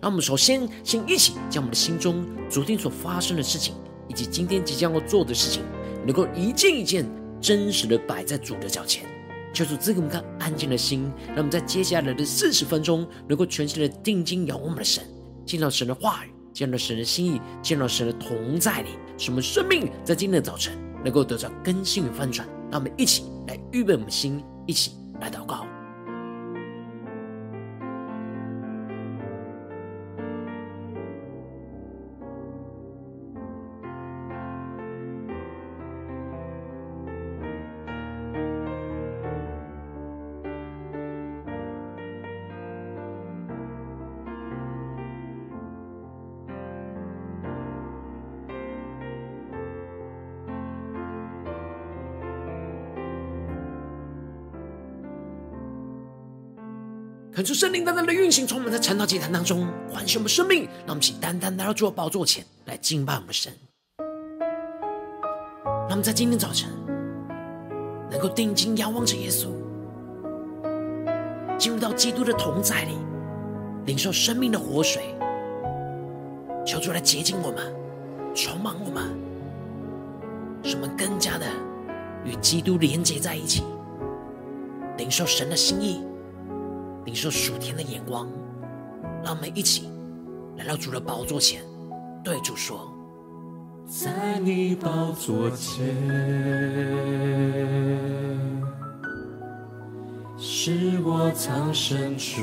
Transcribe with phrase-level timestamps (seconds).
[0.00, 3.74] 让我们首先先一起将我们的心中昨天所发生的事情，
[4.08, 5.62] 以及今天即将要做的事情，
[6.04, 7.06] 能够一件一件
[7.40, 9.04] 真实的摆在主的脚前，
[9.52, 15.02] 求主赐给我们看安静的心，让我们在接下来的四十分钟，能够全心的定睛仰望我们的神，
[15.46, 22.46] 见到神的话语，见到神的心意，见到神的同在里，使我们生命在今天的早晨能够得到更新与翻转。
[22.70, 25.66] 让我们一起来预备我们的心，一起来祷告。
[57.34, 63.52] 恳求圣灵单单的运行，从我们在晨祷祭坛当中唤醒我们生命，让我们请单单来到主的宝座前来敬拜我们神。
[65.66, 66.70] 让我们在今天早晨
[68.08, 69.48] 能够定睛仰望着耶稣，
[71.58, 72.92] 进入到基督的同在里，
[73.84, 75.12] 领受生命的活水，
[76.64, 77.74] 求主来洁净我们，
[78.32, 79.12] 充满我们，
[80.62, 81.46] 使我们更加的
[82.24, 83.64] 与基督连接在一起，
[84.98, 86.00] 领受神的心意。
[87.04, 88.26] 领受属天的眼光，
[89.22, 89.88] 让我们一起
[90.56, 91.62] 来到主的宝座前，
[92.22, 92.90] 对主说：
[93.86, 95.84] 在你宝座前，
[100.38, 102.42] 是我藏身处，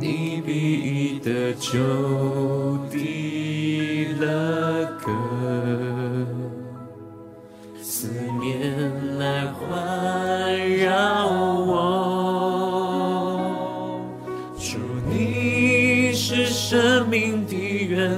[0.00, 1.78] 你必得救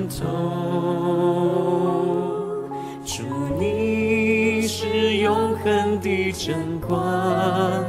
[0.08, 0.24] 源头，
[3.04, 3.24] 主
[3.60, 7.84] 你是永恒的真光，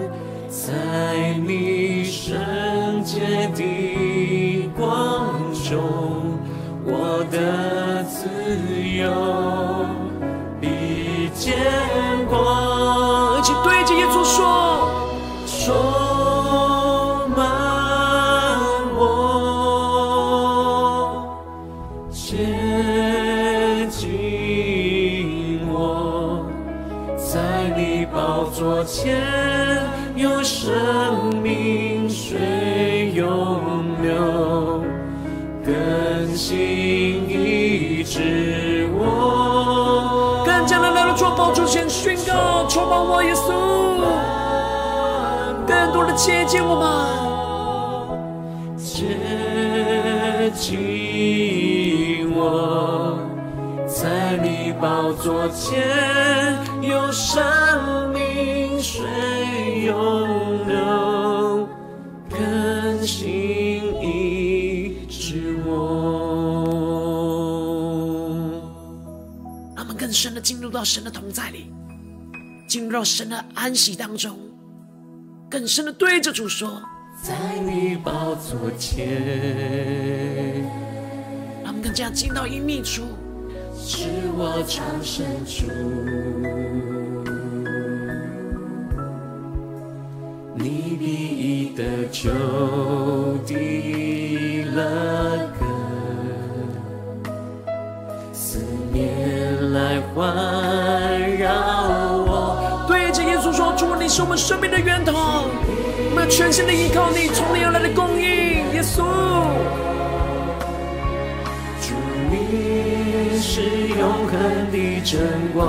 [55.40, 61.66] 宝座前有生命水涌流，
[62.30, 65.80] 更新医治我。
[69.78, 71.72] 他们更深的进入到神的同在里，
[72.68, 74.38] 进入到神的安息当中，
[75.50, 76.82] 更深的对着主说：
[77.24, 79.08] 在你宝座前，
[81.64, 83.04] 让我们更加进到隐秘处，
[83.92, 84.06] 是
[84.38, 85.66] 我藏身处，
[90.54, 92.30] 你必以得救
[93.48, 93.56] 的
[94.76, 94.84] 乐
[95.60, 95.66] 歌。
[99.74, 101.52] 来环绕
[102.28, 109.04] 我，对着耶稣说：“主，你是我们生命的源头，我们要全心的依靠你，从你而来的供应。”耶稣，
[113.60, 115.20] 是永恒的真
[115.54, 115.60] 光，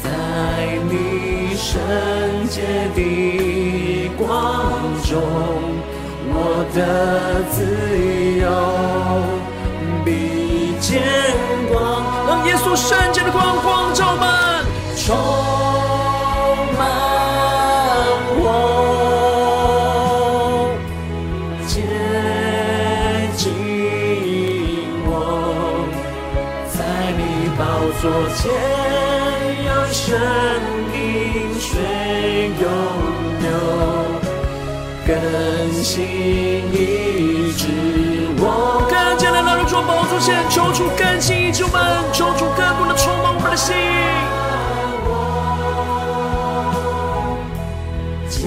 [0.00, 0.06] 在
[0.88, 1.76] 你圣
[2.48, 2.62] 洁
[2.94, 4.24] 的光
[5.02, 5.20] 中，
[6.30, 7.56] 我的自
[8.38, 8.46] 由
[10.04, 11.02] 必见
[11.72, 11.76] 光。
[12.28, 14.62] 让耶稣圣洁的光光照满，
[40.28, 41.80] 主宝座前，求主更新医治我们，
[42.12, 43.74] 求主更不能充满我们的心。
[48.28, 48.38] 接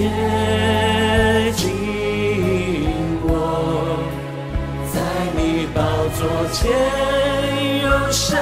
[1.56, 1.72] 近
[3.24, 3.30] 我，
[4.92, 5.00] 在
[5.36, 5.82] 你宝
[6.16, 6.20] 座
[6.52, 6.60] 前
[7.82, 8.38] 有生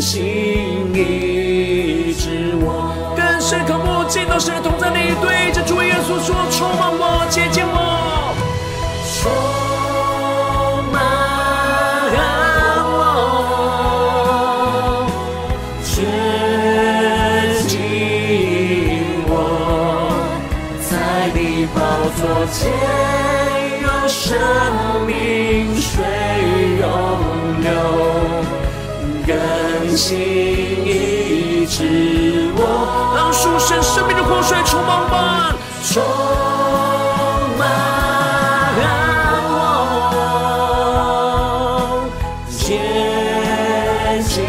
[0.00, 0.39] 更
[30.10, 30.18] 更新
[30.84, 33.14] 医治我。
[33.14, 35.54] 让属神生命的活水充满吧，
[35.92, 36.02] 充
[37.56, 37.62] 满
[39.52, 39.54] 我，
[42.50, 42.58] 接
[44.26, 44.42] 近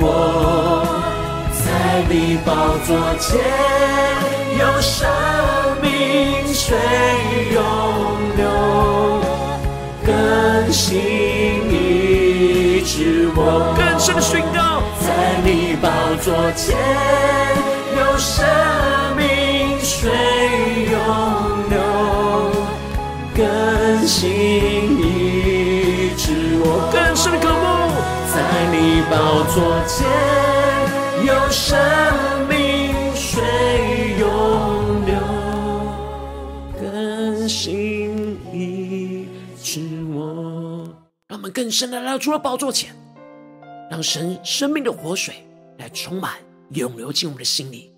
[0.00, 0.02] 我，
[1.52, 1.62] 在
[2.08, 2.50] 你宝
[2.84, 2.88] 座
[3.20, 3.38] 前
[4.58, 5.06] 有生
[5.80, 5.86] 命
[6.52, 6.76] 水
[7.52, 7.56] 涌
[8.36, 8.42] 流，
[10.04, 10.10] 更
[10.72, 11.17] 新
[16.18, 16.76] 你宝座前
[17.96, 18.44] 有生
[19.16, 20.10] 命水
[20.90, 20.98] 涌
[21.70, 21.78] 流，
[23.36, 26.90] 更新医治我。
[26.92, 27.56] 更深的渴慕，
[28.34, 28.36] 在
[28.72, 29.56] 你宝座
[29.86, 29.96] 前
[31.24, 31.78] 有生
[32.48, 33.40] 命水
[34.18, 34.26] 涌
[35.06, 35.14] 流，
[36.80, 39.28] 更新医
[39.62, 39.80] 治
[40.12, 40.84] 我。
[41.28, 42.92] 让我们更深的来到主的宝座前，
[43.88, 45.34] 让神生命的活水
[45.78, 46.34] 来充满、
[46.70, 47.92] 涌流进我们的心里，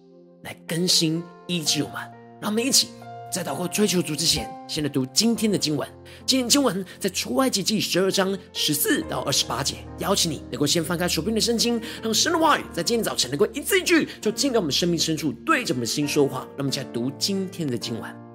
[0.44, 1.96] 来更新、医治我们。
[2.40, 2.88] 让我们一起
[3.32, 5.88] 在祷告追求主之前，先来读今天的经文。
[6.26, 9.76] 今天经文在出埃及记十二章十四到二十八节。
[9.98, 16.40] 邀请你能够先翻开手边的圣经，让神的话语在今天早晨能够一字一句，就进到我们生命深处，对着我们的心说话。
[16.56, 18.29] 让我们来读今天的经文。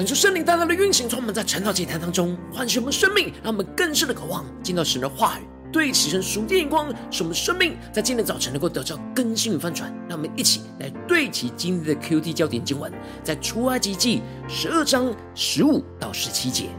[0.00, 9.94] 恳求圣灵大大的运行，从我们在晨祷祭坛当中唤醒我们生命，让我们更深的渴望见到神的话语，对齐神属天眼光，使我们生命在今天早晨能够得到更新与翻转。
[10.08, 12.90] 让我们一起来对齐今天的 QT 焦点经文，
[13.22, 16.70] 在出埃及记十二章十五到十七节：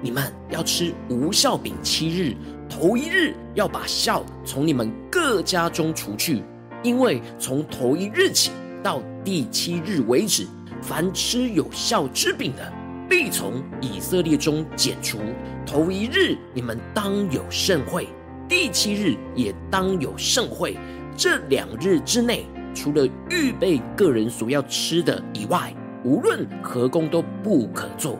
[0.00, 2.36] 你们要吃无酵饼七日，
[2.70, 6.44] 头一日要把酵从你们各家中除去，
[6.84, 8.52] 因为从头一日起
[8.84, 10.46] 到第七日为止。
[10.82, 12.72] 凡吃有酵之饼的，
[13.08, 15.18] 必从以色列中剪除。
[15.66, 18.08] 头一日你们当有盛会，
[18.48, 20.76] 第七日也当有盛会。
[21.16, 28.18] 这两日之内，除了预备个人所要吃的以外，无论何工都不可做。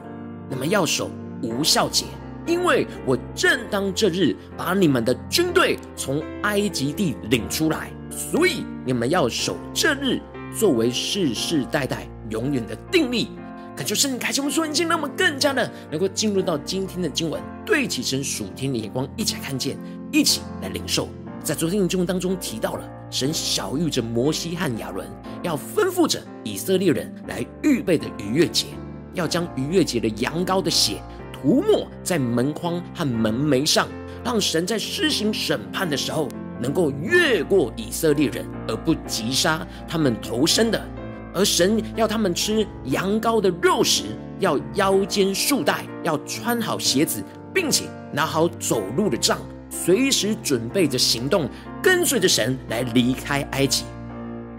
[0.49, 1.09] 你们要守
[1.41, 2.05] 无酵节，
[2.45, 10.19] 因为我正当这日把你们的军队从埃及地领出来，所以你们要守这日，
[10.53, 12.07] 作为世世代代。
[12.29, 13.29] 永远的定力，
[13.75, 19.77] 恳求圣灵开启我们属灵眼，让我们更加的能够进入到今天的经文，对起神属天的眼光，一起来看见，
[20.11, 21.07] 一起来领受。
[21.43, 25.07] 在昨天的经文当中提到了，神晓諭着摩西和亚伦，
[25.41, 28.67] 要吩咐着以色列人来预备的逾越节，
[29.13, 33.87] 要将逾越节的羊羔的血涂抹在门框和门楣上，
[34.23, 36.27] 让神在施行审判的时候，
[36.61, 40.85] 能够越过以色列人，而不击杀他们头身的。
[41.33, 44.03] 而神要他们吃羊羔的肉食，
[44.39, 49.37] 要腰间束带，要穿好鞋子，并且拿好走路的杖，
[49.69, 51.47] 随时准备着行动，
[51.81, 53.85] 跟随着神来离开埃及。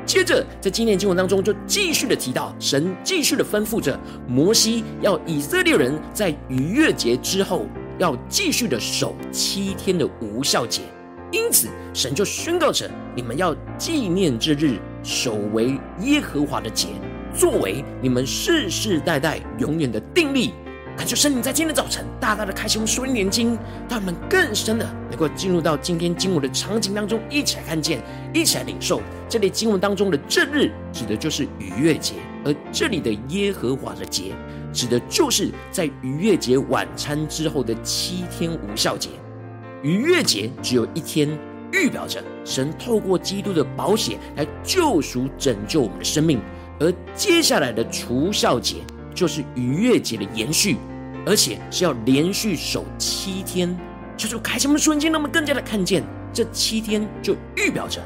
[0.07, 7.67] 接着，在今天经文当中，就继续的提到，神继续的吩咐着摩西，要以色列人在逾越节之后，
[7.99, 10.83] 要继续的守七天的无酵节。
[11.31, 14.79] 因此，神就宣告着：你们要纪念这日。
[15.03, 16.89] 守为耶和华的节，
[17.35, 20.53] 作为你们世世代代永远的定力。
[20.97, 28.03] 感谢圣灵在今天早晨大大的开启我们属灵眼睛，让我们更深的能够进入到今天经文的场景当中，一起来看见，
[28.35, 29.01] 一起来领受。
[29.27, 34.35] 这里经文当中的这日，指的就是逾越节；而这里的耶和华的节，
[34.75, 39.09] 指的就是在逾越节晚餐之后的七天无效节。
[39.83, 41.39] 逾越节只有一天。
[41.73, 46.41] 预表着神透过基督的宝血来救赎、拯救我们的生命，
[46.79, 48.77] 而接下来的除酵节
[49.15, 50.77] 就是逾越节的延续，
[51.27, 53.77] 而且是要连续守七天。
[54.17, 58.03] 就是开启我们的瞬间，让我们更加的看见这七天就预表着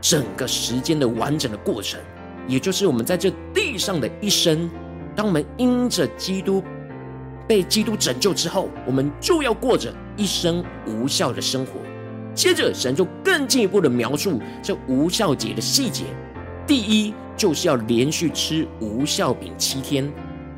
[0.00, 2.00] 整个时间的完整的过程，
[2.48, 4.70] 也就是我们在这地上的一生。
[5.14, 6.62] 当我们因着基督
[7.46, 11.72] 被基督拯救之后，我们就要过着一生无效的生活。
[12.40, 16.04] 接着，神就更进一步的描述这无效节的细节。
[16.66, 20.10] 第一，就是要连续吃无效饼七天。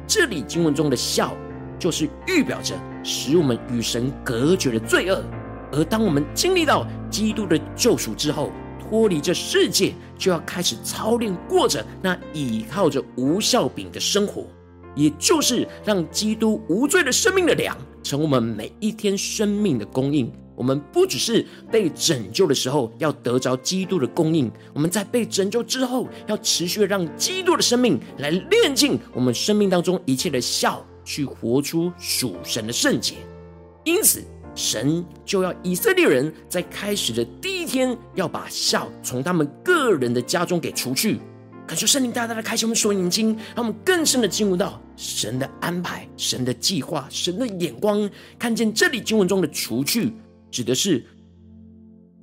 [0.07, 1.37] 这里经文中的效，
[1.81, 5.25] 就是预表着使我们与神隔绝的罪恶。
[5.73, 14.47] 而当我们经历到基督的救赎之后，脱离这世界，就要开始操练过着那倚靠着无效饼的生活，
[14.95, 20.33] 也就是让基督无罪的生命的粮，成我们每一天生命的供应。
[20.63, 33.17] 我们不只是被拯救的时候要得着基督的供应，我们在被拯救之后，要持续让基督的生命来炼净我们生命当中一切的酵，去活出属神的圣洁。
[33.83, 34.23] 因此，
[34.55, 41.19] 神就要以色列人在开始的第一天，要把孝从他们个人的家中给除去。
[41.67, 50.13] 感谢圣灵大大的开启我们属灵眼睛，让我们更深的进入到神的安排、神的计划、神的眼光，看见这里经文中的除去。
[50.53, 51.03] 指的是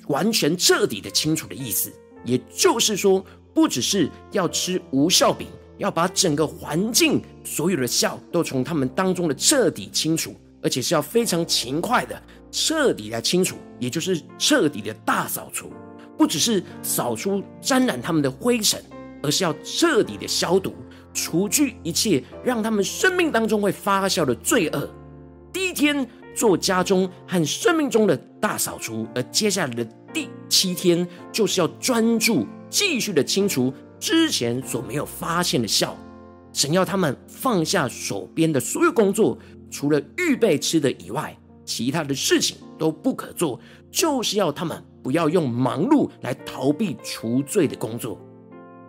[0.07, 1.91] 完全彻底的清除的意思，
[2.23, 5.47] 也就是说，不只是要吃无效饼，
[5.79, 12.21] 要把整个环境所有的效都从他们当中的彻底清除，而且是要非常勤快的
[12.51, 15.71] 彻底来清除，也就是彻底的大扫除，
[16.15, 18.79] 不只是扫出沾染他们的灰尘，
[19.23, 20.75] 而是要彻底的消毒，
[21.15, 24.87] 除去一切让他们生命当中会发酵的罪恶。
[25.51, 26.07] 第一天。
[26.39, 35.93] 做家中和生命中的大扫除，而接下来的第七天，就是要专注继续的清除之前所没有发现的笑。
[36.53, 39.37] 神要他们放下手边的所有工作，
[39.69, 43.59] 除了预备吃的以外，其他的事情都不可做，
[43.91, 48.17] 就是要他们不要用忙碌来逃避除罪的工作。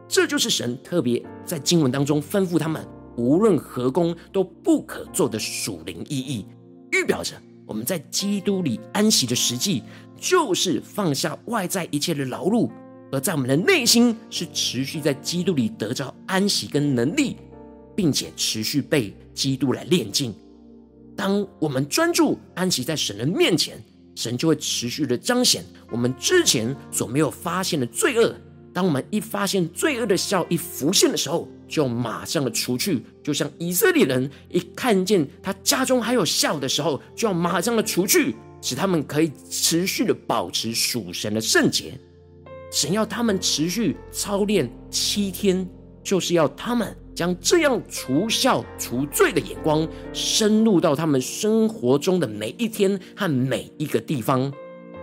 [0.07, 6.47] 这就是神特别在经文当中吩咐他们，无论何工都不可做的属灵意义。
[6.92, 7.35] 预表着
[7.66, 9.82] 我们在基督里安息的实际，
[10.20, 12.70] 就是放下外在一切的劳碌，
[13.12, 17.37] 而在我们的内心是持续在基督里得着安息跟能力，
[17.97, 20.35] 并且持续被基督来炼净。
[21.16, 23.82] 当我们专注安息在神的面前，
[24.14, 28.35] 神就会持续的彰显我们之前所没有发现的罪恶。
[28.73, 33.03] 当我们一发现罪恶的笑一浮现的时候，就马上的除去。
[33.23, 41.99] 就像以色列人一看见他家中还有笑的时候，就要马上的除去，使他们可以持续的保持属神的圣洁。
[42.71, 45.69] 神要他们持续操练七天，
[46.05, 54.53] 就是要他们将这样除笑除罪的眼光，深入到他们生活中的每一天和每一个地方。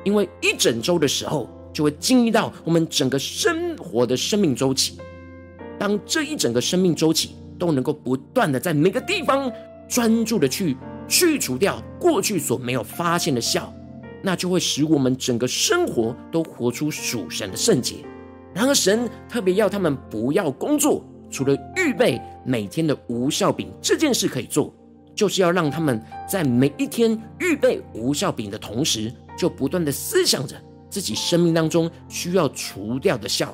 [0.06, 4.98] 因为一整周的时候，就会经历到我们整个生活的生命周期。
[5.77, 9.51] 当这一整个生命周期都能够不断的在每个地方
[9.88, 10.75] 专注的去
[11.07, 13.72] 去除掉过去所没有发现的笑。
[14.24, 17.98] 那就会使我们整个生活都活出属神的圣洁。
[18.55, 24.74] 然而，神特别要他们不要工作，除了预备每天的无效饼这件事可以做，
[25.13, 30.59] 就是要让他们在每一天预备无效饼的同时，就不断的思想着
[30.98, 33.50] 自己生命当中需要除掉的酵，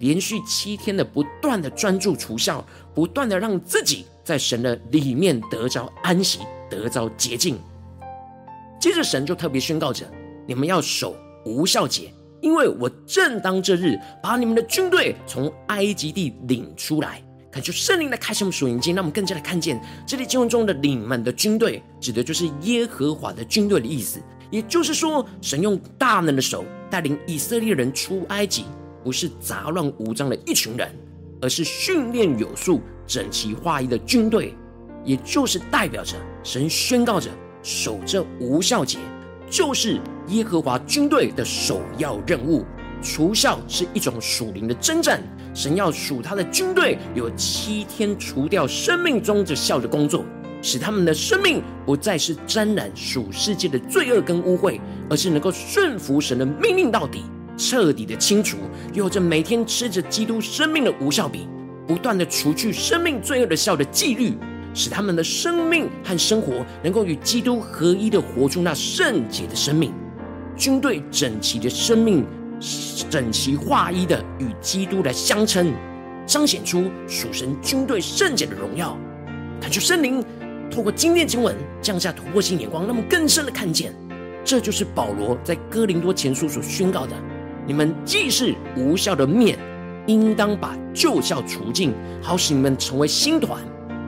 [0.00, 2.60] 连续七天的不断的专注除酵，
[2.92, 7.56] 不断的让自己在神的里面得着安息，得着洁净。
[8.80, 10.10] 接着，神就特别宣告着
[10.44, 11.14] ：“你们要守
[11.46, 24.20] 无酵节，因为我正当这日把你们的军队从埃及地领出来。”恳求圣灵来开启我们属灵经，让我们更加的看见这里经文中的“你们的军队”指的就是耶和华的军队的意思。
[24.50, 28.64] 也就是说，神用大能的手带领以色列人出埃及，
[29.04, 30.90] 不是杂乱无章的一群人，
[31.40, 34.54] 而是训练有素、整齐划一的军队。
[35.04, 37.30] 也就是代表着神宣告着。
[37.60, 38.98] 守这无酵节，
[39.50, 42.64] 就是耶和华军队的首要任务。
[43.02, 45.20] 除酵是一种属灵的征战，
[45.52, 50.24] 神要属他的军队有七天除掉生命中的酵的工作，
[50.60, 57.22] 使他们的生命不再是沾染属世界的罪恶跟污秽，而是能够顺服神的命令到底，
[57.56, 58.58] 彻底的清除，
[58.92, 61.48] 有着每天吃着基督生命的无效饼，
[61.86, 64.34] 不断的除去生命罪恶的效的纪律。
[64.74, 69.92] 使他们的生命和生活能够与基督合一的活出那圣洁的生命，
[70.56, 72.24] 军队整齐的生命，
[73.10, 75.72] 整齐划一的与基督来相称，
[76.26, 78.96] 彰显出属神军队圣洁的荣耀。
[79.60, 80.22] 感谢圣灵
[80.78, 83.92] 透过今天经文降下突破性眼光，那么更深的看见，
[84.44, 87.16] 这就是保罗在哥林多前书所宣告的：
[87.66, 89.58] 你们既是无效的面，
[90.06, 93.60] 应当把旧酵除尽，好使你们成为新团。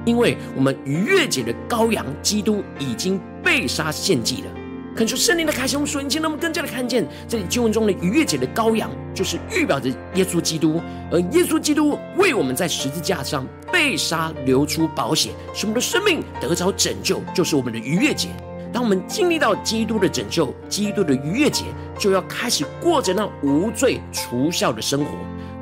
[0.04, 4.48] 因为我们逾越节的羔羊基督已经被杀献祭了，
[4.94, 18.28] 恳求圣灵的开启，我们属灵经，让我们更加的看见这里经文中的逾越节的羔羊，就是预表着耶稣基督，而耶稣基督为我们在十字架上被杀，流出宝血，使我们的生命得着拯救，就是我们的逾越节。
[18.72, 21.64] 当我们经历到基督的拯救，基督的逾越节，
[21.98, 25.10] 就要开始过着那无罪除酵的生活。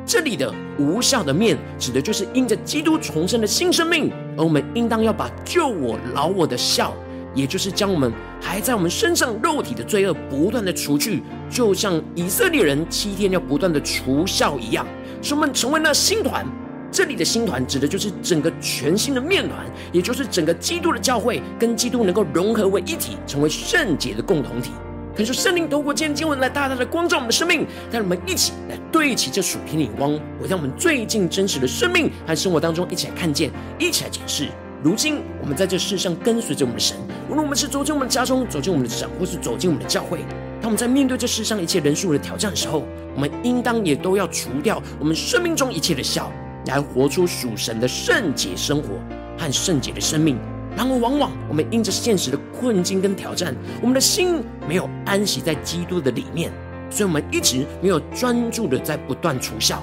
[0.05, 6.93] 这里的无效的面，指的就是因着基督重生的新生命，而我们应当要把救我、老我的酵，
[7.39, 14.85] 也就是将我们还在我们身上肉体的罪恶不断的除去，就像以色列人七天要不断的除酵一样，
[15.23, 16.45] 使我们成为那新团。
[16.91, 24.73] 这里的新团指的就是整个全新的面团，也就是整个基督的教会跟基督能够融合为一体，成为圣洁的共同体。
[25.15, 34.49] 可是圣灵透过今天经文来大大的光照我们的生命，让我们一起来对齐这属天的眼光，回到我们最近真实的生命和生活当中，一起来看见，一起来解释。
[34.81, 36.97] 如今我们在这世上跟随着我们的神，
[37.29, 40.21] 无论我们是走进我们的家中，走进我们的职场，或是走进我们的教会，
[40.63, 46.33] 当我们在面对这世上一切人数的挑战的时候，我们应当也都要除掉我们生命中一切的笑，
[46.67, 48.89] 来活出属神的圣洁生活
[49.37, 50.39] 和圣洁的生命。
[50.75, 56.51] 然而，往往我们因着现实的困境跟挑战，我们的心没有安息在基督的里面，
[56.89, 59.83] 所以我们一直没有专注的在不断除笑，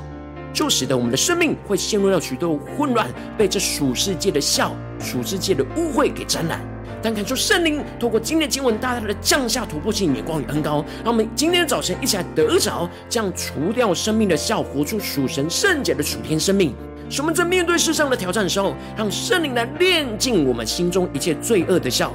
[0.52, 6.60] 就使得我们的生命会陷入到许多混乱，被这属世界的笑、属世界的污秽给沾染。
[7.02, 16.74] 但感受圣灵透过今天的经文，大大的降下突破性眼光与恩高，让我们今天的早晨一起来得着这样除掉生命的酵，活出属神圣洁的属天生命。
[17.08, 22.10] 使我们在面对世上的挑战的时候，让圣灵来炼尽我们心中一切罪恶的酵，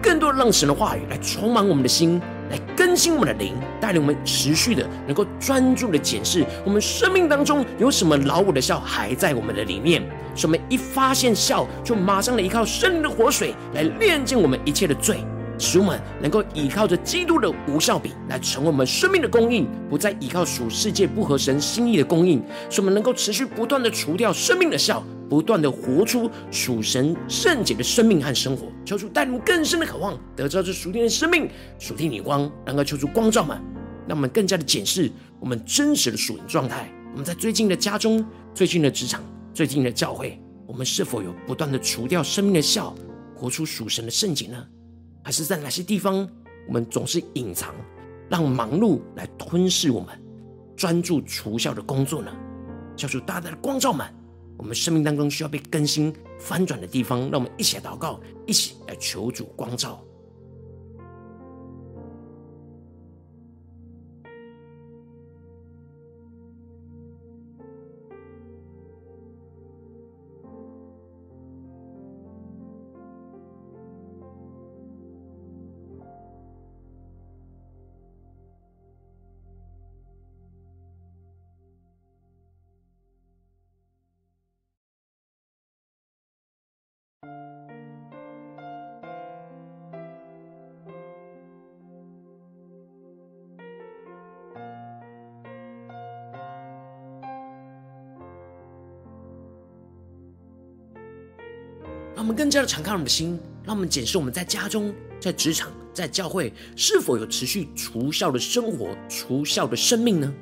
[0.00, 10.02] 更多让神的话语来充满我们的心，来更新我们的灵，带领我们持续的能够专注的检视我们生命当中有什么老我的笑还在我们的里面。
[10.34, 15.24] 使我们一发现笑，就马上的依靠圣灵的活水来炼净我们一切的罪。
[15.58, 22.42] 使我们能够依靠着基督的无效比来成为我们生命的供应，不再依靠属世界不合神心意的供应。
[22.70, 28.66] 使我们能够持续不断的除掉生命的效，不断的活出属神圣洁的生命和生活。
[28.84, 33.56] 求主带领我们更深的渴望，得着这属天的生命、属天的光，能够求出光照们，
[34.06, 36.88] 让我们更加的检视我们真实的属灵状态。
[37.12, 39.22] 我们在最近的家中、最近的职场、
[39.54, 42.92] 最近的教会，我们是否有不断的除掉生命的酵，
[43.34, 44.62] 活出属神的圣洁呢？
[45.26, 46.24] 还是在哪些地方，
[46.68, 47.74] 我们总是隐藏，
[48.30, 50.16] 让忙碌来吞噬我们，
[50.76, 52.30] 专注除效的工作呢？
[52.96, 54.06] 求主大大的光照们，
[54.56, 60.00] 我们生命当中需要被更新翻转的地方，让我们一起来祷告，一起来求主光照。
[102.46, 110.32] 更加的敞开我们的心，让我们检视我们在家中、在职场、在教会是否有持续除效的生活、除效的生命呢？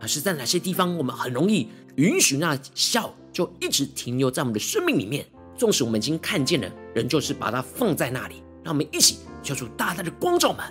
[0.00, 5.26] 还是在哪些地方我们很容易允许那笑就一直停留在我们的生命里面？
[5.58, 8.36] 纵使我们已经看见了，仍旧是把它放在那里。
[8.64, 10.64] 让我们一起求出大大的光照们。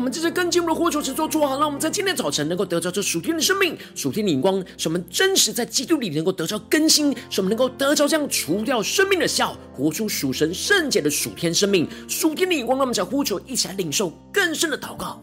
[0.00, 12.78] 我们这次更进一步的呼求，神作主好，让我们在今天早晨能够得着这属天的生命、属天的荧光，使我们真实在基督里能够得着更新，使我们能够得着这样除掉生命的笑，活出属神圣洁的属天生命、属天的荧光。
[12.78, 15.22] 让我们在呼求，一起来领受更深的祷告。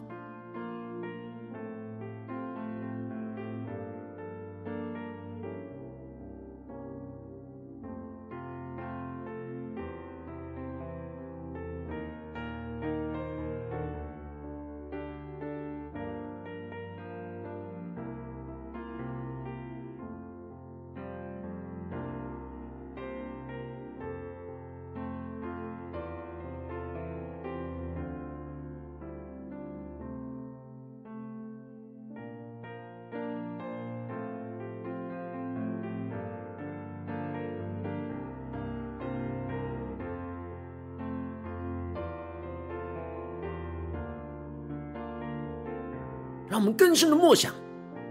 [46.49, 47.53] 让我们更深的默想，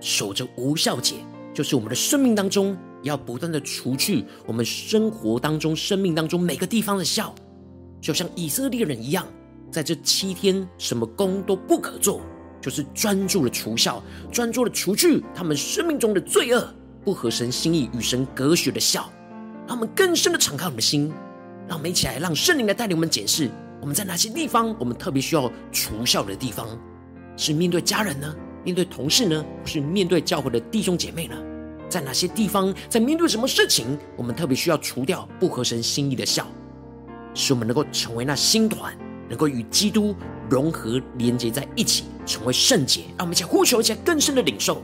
[0.00, 1.16] 守着无酵节，
[1.54, 7.34] 就是我们的生命当中要不断的除去我们生活当中、生命当中每个地方的笑，
[8.00, 9.26] 就像以色列人一样，
[9.70, 12.20] 在这七天什么工都不可做，
[12.60, 16.68] 就是专注的除笑，专注的除去他们生命中的罪恶、
[17.04, 19.10] 不合神心意、与神隔绝的笑。
[19.66, 21.12] 让我们更深的敞开我们的心，
[21.66, 26.68] 让我们一起来让圣灵来带领我们检视我们在哪些地方，我们特别需要除酵的地方。
[27.36, 28.34] 是面对家人呢？
[28.64, 29.44] 面对同事呢？
[29.62, 31.36] 或是面对教会的弟兄姐妹呢？
[31.88, 36.46] 在哪些地方，在面对什么事情，我们特别需要除掉不合神心意的笑，
[37.32, 38.92] 使我们能够成为那新团，
[39.28, 40.14] 能够与基督
[40.50, 43.02] 融合连接在一起，成为圣洁。
[43.16, 44.82] 让我们一起呼求，一起更深的领受。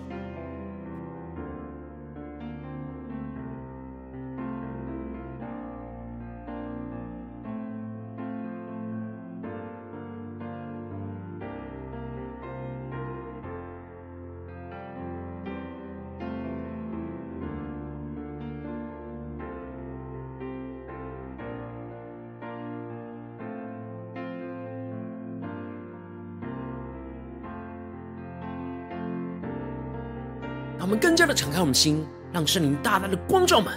[31.42, 33.76] 敞开我们心，让圣灵大大的光照们。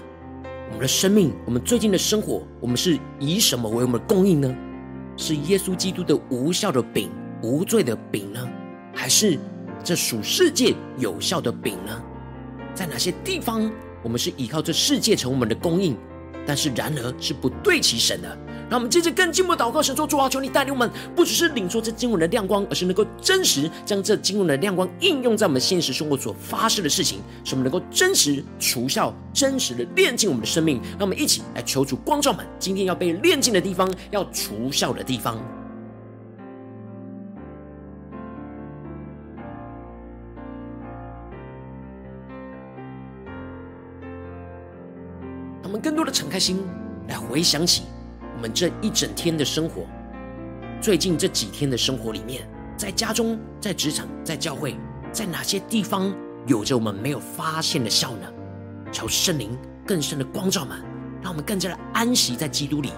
[0.68, 4.56] 我们的生命，我们最近的生活，我们是以什么为我们的供应呢？
[5.18, 7.10] 是耶稣基督的无效的饼、
[7.42, 8.48] 无罪的饼呢？
[8.94, 9.40] 还是
[9.84, 12.04] 这属世界有效的饼呢？
[12.76, 13.68] 在哪些地方，
[14.04, 15.98] 我们是依靠这世界成为我们的供应，
[16.46, 18.38] 但是然而是不对齐神的？
[18.68, 30.82] 让我们接着更进步祷告，神说：主啊，求你带领我们，不只是领受这经文的亮光，而是能够真实将这经文的亮光应用在我们现实生活所发生的事情，使我们能够真实除效，真实的炼尽我们的生命。
[30.94, 35.38] 让我们一起来求主光照们，今天要被炼尽的地方，要除效的地方。
[45.64, 46.64] 我们更多的敞开心
[47.08, 47.84] 来回想起
[48.36, 49.84] 我们这一整天的生活，
[50.82, 52.46] 最近这几天的生活里面，
[52.76, 54.76] 在家中、在职场、在教会，
[55.14, 56.14] 在哪些地方
[56.46, 58.28] 有着我们没有发现的笑呢？
[58.92, 60.78] 求圣灵更深的光照们，
[61.22, 62.92] 让我们更加的安息在基督里，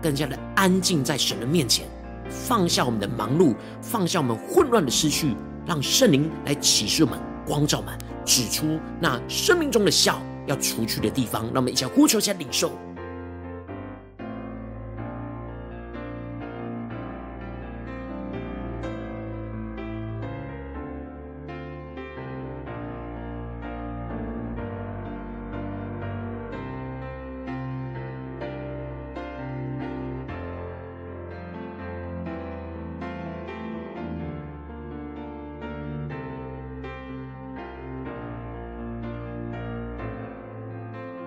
[0.00, 1.86] 更加的安静在神的面前，
[2.30, 3.52] 放下我们的忙碌，
[3.82, 5.34] 放下我们混乱的思绪，
[5.66, 7.92] 让圣灵来启示我们、光照们，
[8.24, 11.42] 指出那生命中的笑要除去的地方。
[11.46, 12.70] 让我们一起呼求，一下领受。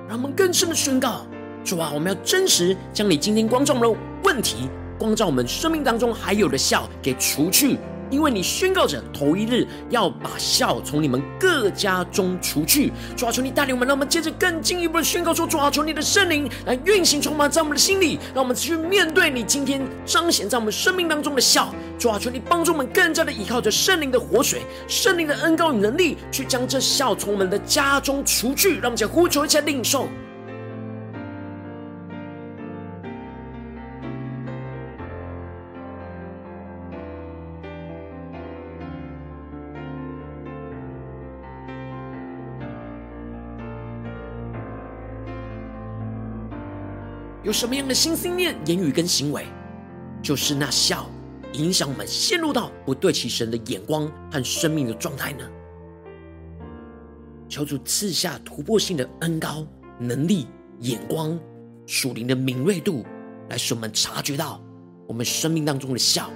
[0.08, 1.26] 让我们更深的宣告：
[1.65, 7.78] 主啊，我们要真实将你今天光照我们的问题，光照我们生命当中还有的笑给除去。
[8.10, 12.91] 因为你宣告着头一日要把笑从你们各家中除去。
[13.15, 21.74] 主啊，求你带领我们，让我们接着更进一步的宣告说：主啊，求你的圣灵来运行充满在我们的心里，让我们去面对你今天彰显在我们生命当中的笑。
[21.98, 28.76] 主啊，求你帮助我们更加的依靠着圣灵的活水、圣灵的恩膏与能力，去将这笑从我们的家中除去。
[28.76, 30.08] 让我们再呼求一下领受。
[47.48, 49.46] 有什么样的心、心念、言语跟行为，
[50.22, 51.10] 就是那笑
[51.54, 55.50] 影响我们陷入到不对齐神的眼光和生命的状态呢？
[57.48, 59.66] 求主赐下突破性的恩膏、
[59.98, 60.46] 能力、
[60.80, 61.40] 眼光、
[61.86, 63.06] 属灵的敏锐度，
[63.48, 64.62] 来使我们察觉到
[65.08, 66.30] 我们生命当中的笑，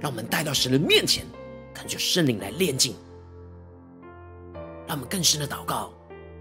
[0.00, 1.26] 让我们带到神的面前，
[1.74, 2.94] 感觉圣灵来炼净，
[4.86, 5.92] 让我们更深的祷告，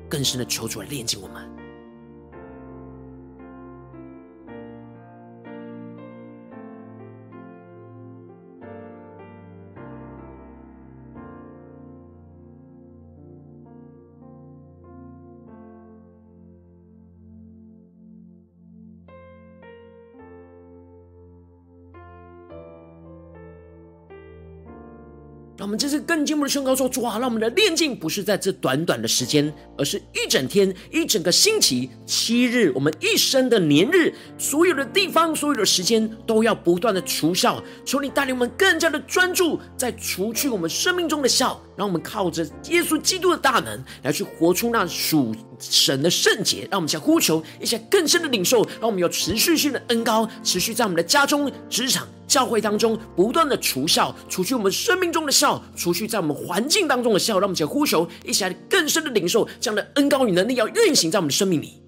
[0.08, 1.65] 更深的求主来炼净我们。
[26.16, 37.62] 更进步的宣告说：主啊，让我们的炼净不是在这短短的时间，而是一整天、一整个星期、七日，我们一生的年日，所有的地方、所有的时间，都要不断的除笑。
[37.84, 41.62] 求你带领我们更加的专注，在除去我们生命中的笑。
[41.76, 46.66] 让我们靠着耶稣基督的大能，来去活出那属神的圣洁。
[46.72, 52.08] 让我们想呼求一些更深的领受，让我们有持续性的恩膏，持续在我们的家中、职场。
[52.28, 61.85] 教会当中不断的除笑，除去我们生命中的笑，除去在我们环境当中的效，让我们一起呼求，一起来更深的领受这样的恩高与能力，要运行在我们的生命里。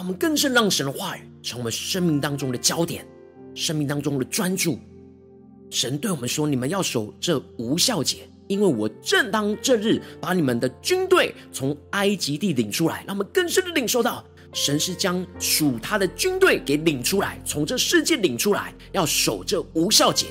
[0.00, 3.06] 让我们更深让神的话语成为生命当中的焦点，
[3.54, 4.78] 生命当中的专注。
[5.68, 20.28] 神对我们说：“你们要守这无效节，因为我正当这日把你们的军队从埃及地领出来。”让我们更深的领受到，神是将属他的军队给领出来，从这世界领出来，要守这无效节。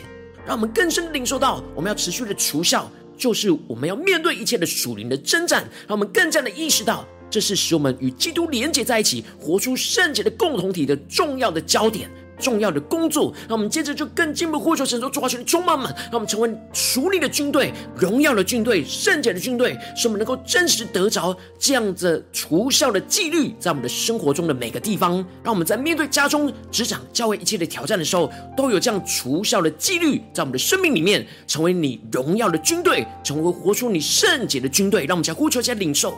[0.47, 5.62] 让我们更深的领受到，我们要持续的除效，就是我们要面对一切的属灵的征战。
[5.88, 7.08] 让我们更加的意识到。
[7.29, 13.33] 这是使我们与基督连结在一起，活出圣洁的共同体的重要的焦点、重要的工作。
[13.47, 25.23] 那我们接着就更进一步呼求神说：“主啊，求你充满我们，让我们成为属灵的军队、荣耀的军队、圣洁的军队，使我们能够真实得着这样子除效的纪律，在我们的生活中的每个地方。
[25.43, 35.05] 让我们在面对家中、职场、教会一切的挑战的时候，都有这样除效的纪律，在我们的生命里面，成为你荣耀的军队，成为活出你圣洁的军队。
[35.05, 36.17] 让我们再呼求、再领受。”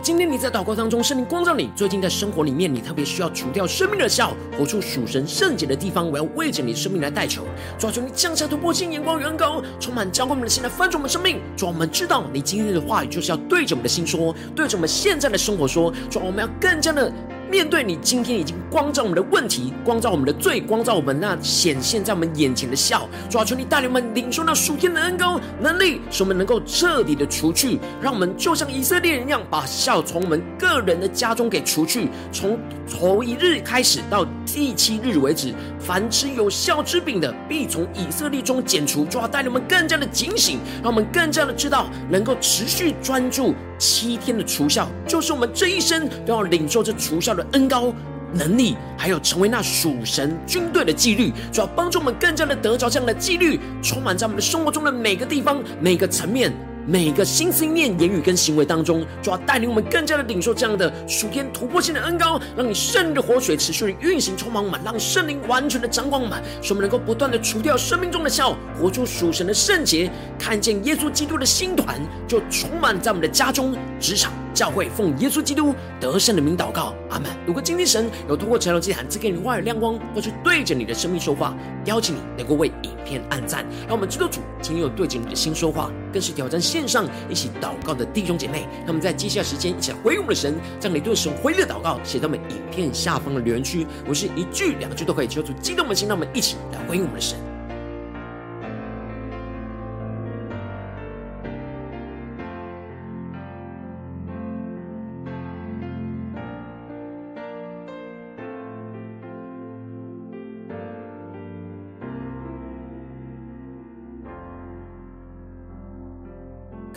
[0.00, 7.44] 今天你在祷告当中，圣灵光照你，最近在生活里面，你特别需要除掉生命的笑，活出属神圣洁的地方，我要为着你的生命来代求，
[7.78, 11.40] 抓住你降下突破性眼光，远高，充满教灌我们的心来翻转我们生命。
[11.56, 17.12] 主，我们知道你今天的话语就是要对着我们的心说，对着我们现在的生活说，主，我们要更加的。
[17.50, 32.58] 面对你今天已经光照我们的问题，光照我们的罪，光照我们那显现在我们眼前的笑，主啊，求你带领我们领受那属天的恩膏能力，使我们能够彻底的除去，让我们就像以色列人一样，把笑从我们个人的家中给除去，从
[32.90, 39.04] 头一日开始到第七日为止，凡吃有笑之饼的，必从以色列中剪除。
[39.04, 43.54] 主啊，带领我们更加的警醒，让我们更加的知道，能够持续专注。
[43.78, 47.92] 七天的除效，就是我们这一生都要领受这除效的恩高
[48.32, 56.52] 能力，还有成为那属神军队的纪律，主要帮助我们更加的得着这样的纪律，充满在我们的生活中的每个地方、每个层面。
[56.88, 70.08] 每个心思念、言语跟行为当中，就要带领我们更加的领受这样的属天突破性的恩膏，让你圣灵的活水持续的运行充满满，让圣灵完全的掌管满，使我们能够不断的除掉生命中的酵，活出属神的圣洁，
[70.38, 77.30] 看见耶稣基督的星团就充满在我们的家中、职场、教会，奉耶稣基督得胜的名祷告，阿门。
[77.46, 81.54] 如果今天神有通过晨祷祭坛赐给你话语亮光，或是对着你的生命说话，
[81.84, 97.36] 邀请你能够为影片按赞，让我们知道主今天有对着你的心说话，更是挑战线上一起祷告的弟兄姐妹，那么在接下来时间一起回应我们的神，将你对神回应的祷告写在我们影片下方的留言区，我是一句两句都可以求主激动的心，让我们一起来回应我们的神。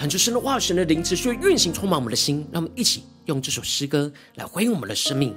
[0.10, 2.43] 看着神的话，神的灵持续运行，充满我们的心。
[2.51, 5.36] 让我们一起用这首诗歌来回应我们的生命，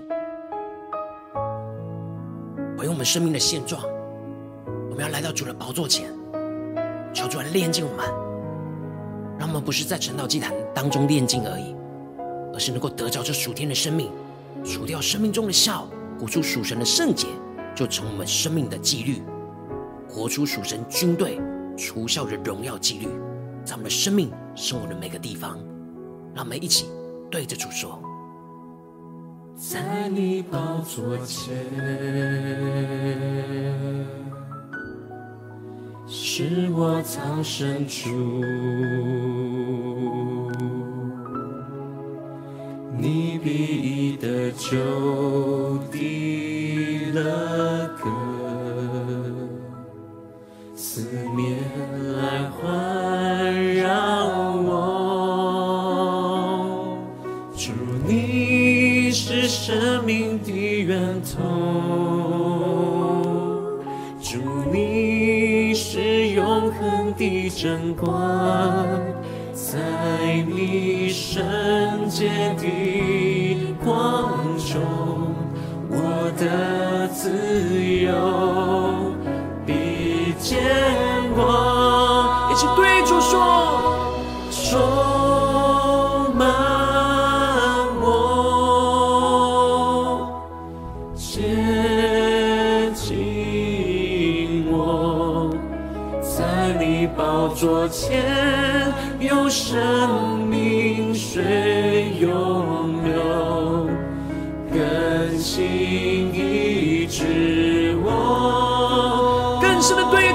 [2.79, 3.83] 回应我们生命的现状。
[4.89, 6.11] 我们要来到主的宝座前，
[7.12, 8.07] 求主来炼净我们，
[9.39, 11.77] 让我们不是在成道祭坛当中炼净而已，
[12.55, 14.11] 而是能够得着这属天的生命，
[14.64, 15.87] 除掉生命中的笑，
[16.18, 17.27] 活出属神的圣洁，
[17.75, 19.20] 就成我们生命的纪律，
[20.09, 21.39] 活出属神军队
[21.77, 23.09] 除酵的荣耀纪律。
[23.65, 25.57] 在我们的生命、生活的每个地方，
[26.35, 26.87] 让我们一起
[27.31, 27.99] 对着主说：
[29.57, 31.55] 在你宝座前，
[36.07, 38.11] 是我藏身处，
[42.99, 44.77] 你必得救
[45.91, 47.82] 的乐
[67.63, 68.82] 真光，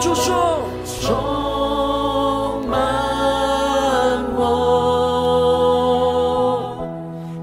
[0.08, 0.60] 主说，
[1.02, 4.48] 充满我，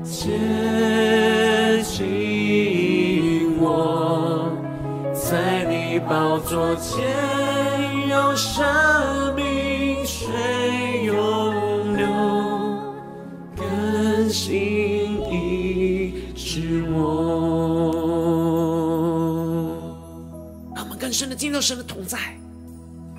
[0.02, 4.48] 接近我，
[5.12, 7.23] 在你宝座前。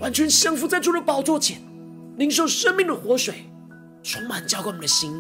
[0.06, 1.58] 完全降服在主的宝座前，
[2.18, 3.50] 领受生命的活水，
[4.04, 5.12] 充满浇灌我们的心。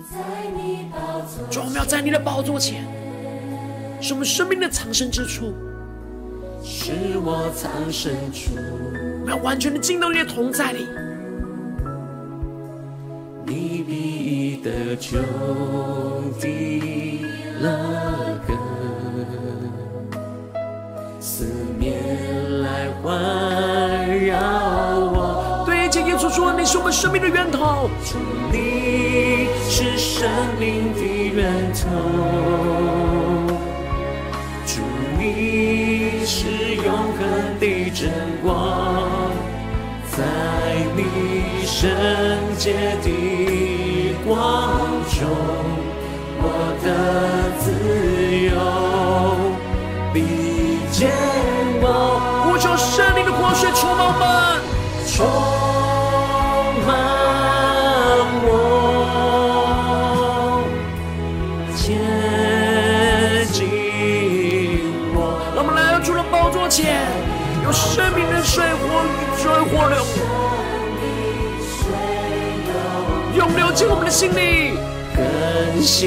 [1.49, 2.85] 主，我们要在你的宝座前，
[3.99, 5.55] 是我们生命的藏身之处，
[6.63, 8.51] 是我藏身处，
[9.21, 10.85] 我们要完全的进到你的同在里。
[13.43, 15.17] 你必得救
[16.39, 17.23] 的
[17.59, 18.14] 乐
[26.65, 28.17] 是我们生命的源头，主，
[28.51, 30.27] 你是生
[30.59, 30.99] 命的
[31.31, 31.87] 源头，
[34.65, 34.81] 主，
[35.19, 38.09] 你是永恒的真
[38.41, 39.31] 光，
[40.09, 40.23] 在
[40.95, 41.03] 你
[41.67, 41.87] 圣
[42.57, 44.33] 洁的光
[45.13, 45.29] 中，
[46.41, 46.43] 我
[46.83, 46.87] 的
[47.59, 47.69] 自
[48.49, 48.55] 由
[73.87, 74.73] 我们的心里。
[75.15, 76.05] 更新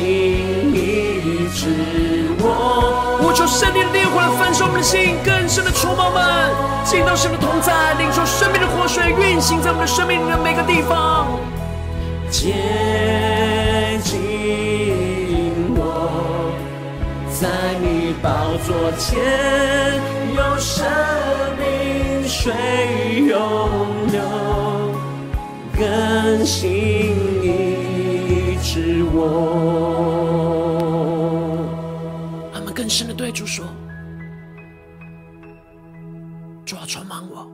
[0.74, 6.52] 医治我，呼求圣灵的烈火来焚烧我们的心，更深的触摸们，
[6.84, 11.26] 进到神的同在，领受生命的活水运行在我们的生命里的每个地方。
[12.30, 12.52] 接
[14.04, 16.52] 近我，
[17.30, 17.48] 在
[17.80, 18.28] 你宝
[18.66, 19.16] 座前
[20.36, 20.84] 有生
[21.56, 22.52] 命水
[23.26, 23.70] 涌
[24.12, 24.20] 流，
[25.74, 27.16] 更新
[29.14, 30.09] 我。
[32.52, 33.64] 他们更深的对主说
[36.64, 37.50] ：“主要充满我，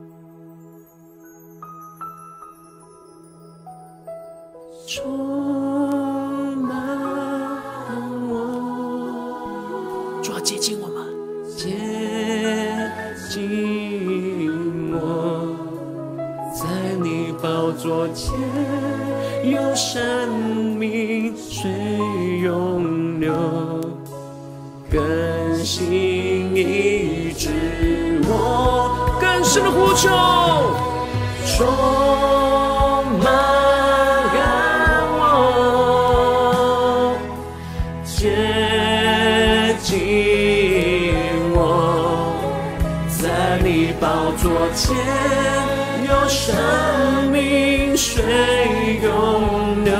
[48.25, 49.93] 命水涌流，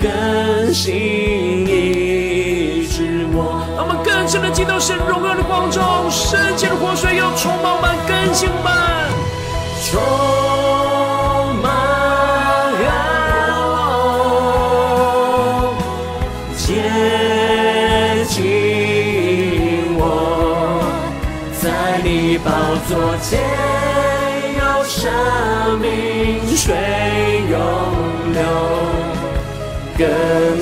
[0.00, 0.94] 更新
[1.66, 3.66] 一直我。
[3.76, 8.70] 让我们更深的进到神荣耀的光中，圣洁的活水要充满我们，更新我们。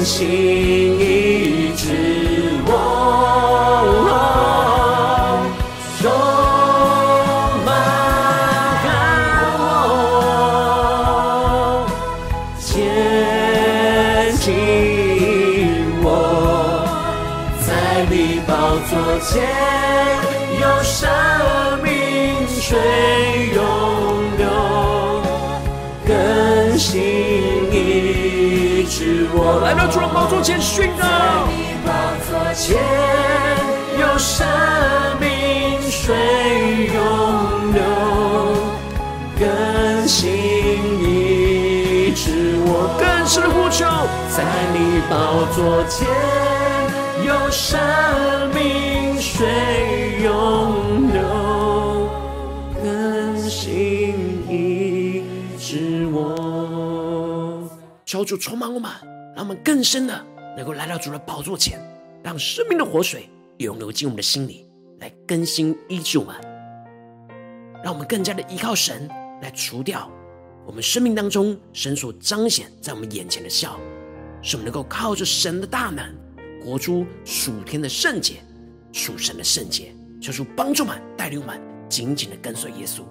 [0.09, 0.27] 更新
[0.99, 1.85] 医治
[2.65, 2.73] 我。
[6.01, 6.03] 充
[7.63, 7.69] 满
[9.59, 9.61] 我，
[12.59, 12.65] 接
[14.39, 14.47] 近
[16.03, 16.07] 我，
[17.61, 17.69] 在
[18.09, 18.51] 你宝
[18.89, 18.91] 座
[19.21, 19.29] 前
[20.59, 20.97] 有生
[21.83, 21.93] 命
[22.49, 22.65] 水
[23.55, 23.61] 涌
[24.39, 24.43] 流，
[26.07, 26.09] 更
[26.79, 26.97] 新
[28.89, 29.61] 医治我。
[29.63, 31.05] 来到主的宝座前宣告，在
[31.53, 31.93] 你宝
[32.25, 32.75] 座前
[34.01, 34.47] 有生
[35.21, 35.29] 命
[35.91, 36.17] 水
[36.95, 36.97] 涌
[37.75, 37.83] 流，
[39.39, 40.27] 更新
[41.03, 42.97] 医治我。
[42.99, 43.85] 更深的呼求，
[44.35, 46.09] 在你宝座前
[47.27, 47.79] 有生
[48.55, 49.47] 命水
[50.23, 50.88] 涌
[58.09, 58.91] 求主充满我们，
[59.37, 61.79] 让我们更深的能够来到主的宝座前，
[62.25, 63.29] 让生命的活水
[63.59, 64.67] 涌流进我们的心里，
[64.99, 66.35] 来更新医治我们，
[67.85, 69.07] 让我们更加的依靠神
[69.43, 70.11] 来除掉
[70.67, 73.79] 我们生命当中神所彰显在我们眼前的笑，
[74.41, 76.03] 使我们能够靠着神的大能，
[76.65, 78.37] 活出属天的圣洁，
[78.91, 79.95] 属神的圣洁。
[80.19, 83.03] 求主帮助我们，带领我们紧紧的跟随耶稣。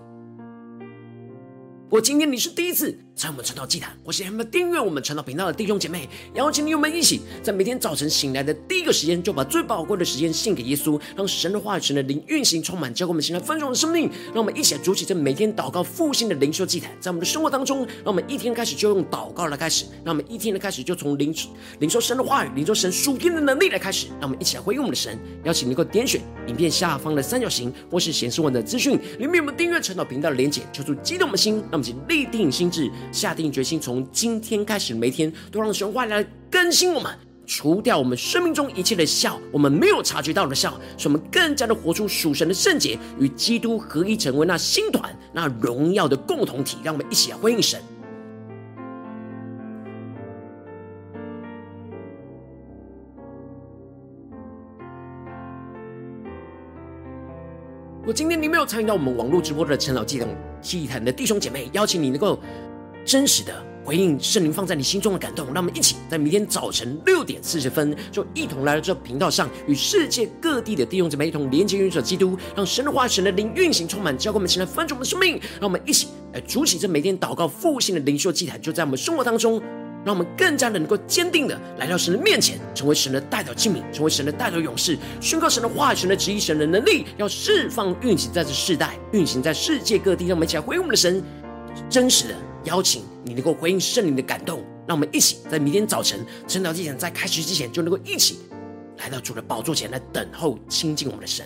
[1.90, 14.12] 我今天你是第一次在我们传道祭坛，我希望你们订阅我们传道频道的弟兄姐妹，邀请你我们一起在每天早晨醒来的第一个时间，就把最宝贵的时间献给耶稣，让神的话语、神的灵运行充满，教给我们现在丰盛的生命。
[14.34, 21.34] 让我们一起来筑起这每天祷告复兴的灵修祭坛，在我们的生活当中，让我们一天开始就用祷告来开始，让我们一天的开始就从领
[21.80, 24.08] 领受神的话语、领受神属天的能力来开始。
[24.20, 31.64] 让我们一起来回应我们的神，邀请你能够点选影片下方的三角形，或是显示我的资讯里面有我们订阅传道频道的连结，求主激动我们的心。
[31.78, 37.16] 我们请立定心智，下定决心，从今天开始，每天都让神话来更新我们，
[37.46, 46.78] 除掉我们生命中一切的笑，我们没有察觉到的笑，使我们更加的活出属神的圣洁，与基督合一，成为那新团、那荣耀的共同体。
[46.84, 47.80] 让我们一起来回应神。
[58.08, 60.30] 果今天你没有参与到我们网络直播的陈老祭坛
[60.62, 62.40] 祭坛的弟兄姐妹，邀请你能够
[63.04, 63.54] 真实的
[63.84, 79.62] 回应圣灵放在你心中的感动，让我们一起在明天早晨六点四十分，就一同来到这频道上，与世界各地的弟兄姐妹一同连接、运转基督，让神的话、神的灵运行充满，教给我们，前来翻转我们的生命，让我们一起来筑起这每天祷告复兴的灵修祭坛，就在我们生活当中。
[80.08, 90.28] 让我们更加的能够坚定的来到神的面前，成为神的代表器皿，成为神的代表勇士，宣告神的话语、神的旨意、神的能力，要释放运行在这世代，运行在世界各地。
[90.28, 91.22] 让我们一起来回应我们的神，
[91.90, 94.64] 真实的邀请你能够回应圣灵的感动。
[94.88, 98.40] 让我们一起在明天早晨晨祷祭坛在开始之前，就能够一起
[99.00, 101.46] 来到主的宝座前来等候亲近我们的神。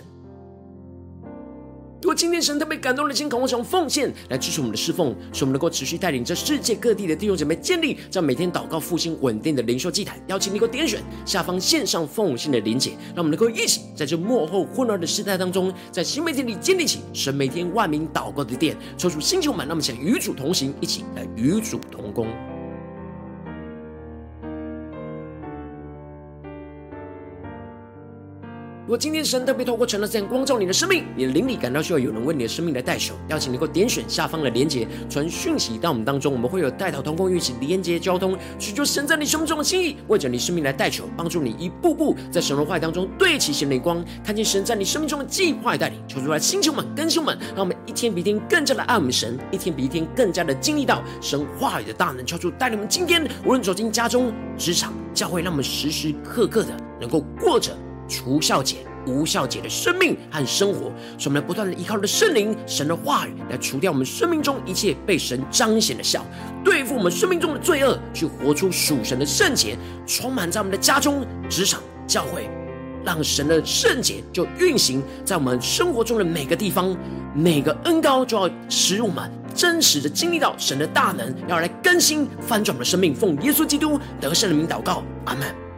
[2.02, 10.20] 如果今天神特别感动的心，渴望从奉献来支持我们的侍奉，使我们能够持续带领着世界各地的弟兄姐妹建立这样每天祷告复兴稳定的灵修祭坛。
[10.26, 22.26] 邀请你给我点选下方线上奉献的连结，让我们能够一起在这幕后混乱的时代当中，在新媒体里建立起神每天万名祷告的殿，抽出星球满，那么，想与主同行，一起来与主同工。
[28.82, 57.78] 如果今天神特别透过晨祷这样光照你的生命，你的灵里感到需要有人为你的生命来代求，邀请你能够点选下方的连结，传讯息到我们当中，我们会有代祷同工一起连接交通，寻求神在你生命中的心意，为着你生命来代求，帮助你一步步在神的话语当中对齐神的光，看见神在你生命中的计划带领，求主来星球们更新们，让我们一天比一天更加的爱我们神，一天比一天更加的经历到神话语的大能，求主带领我们今天无论走进家中、职场、教会，让我们时时刻刻的能够过着。
[58.12, 58.76] 除酵节、
[59.08, 66.26] 无酵节的生命和生活，使我们来不断的依靠着圣灵、神的话语，来除掉我们生命中一切被神彰显的笑，
[66.62, 72.50] 对付我们生命中的罪恶，去活出属神的圣洁，充满在我们的家中、职场、教会，
[73.06, 76.94] 让神的圣洁就运行在我们生活中的每个地方，
[77.34, 83.16] 每个恩膏就要使我们真实的经历到神的大能，要来更新翻转我们的生命。
[83.16, 85.71] 奉耶稣基督得胜的名祷告，阿门。